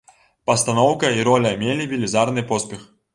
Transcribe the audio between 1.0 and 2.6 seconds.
і роля мелі велізарны